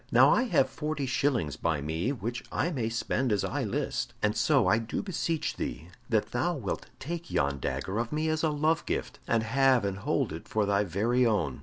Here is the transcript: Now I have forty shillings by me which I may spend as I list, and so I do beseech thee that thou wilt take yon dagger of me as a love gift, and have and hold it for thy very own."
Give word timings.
Now 0.11 0.31
I 0.31 0.45
have 0.45 0.67
forty 0.67 1.05
shillings 1.05 1.55
by 1.57 1.79
me 1.79 2.11
which 2.11 2.43
I 2.51 2.71
may 2.71 2.89
spend 2.89 3.31
as 3.31 3.43
I 3.43 3.63
list, 3.63 4.15
and 4.23 4.35
so 4.35 4.65
I 4.65 4.79
do 4.79 5.03
beseech 5.03 5.57
thee 5.57 5.89
that 6.09 6.31
thou 6.31 6.55
wilt 6.55 6.87
take 6.99 7.29
yon 7.29 7.59
dagger 7.59 7.99
of 7.99 8.11
me 8.11 8.27
as 8.27 8.41
a 8.43 8.49
love 8.49 8.83
gift, 8.87 9.19
and 9.27 9.43
have 9.43 9.85
and 9.85 9.99
hold 9.99 10.33
it 10.33 10.47
for 10.47 10.65
thy 10.65 10.85
very 10.85 11.23
own." 11.27 11.59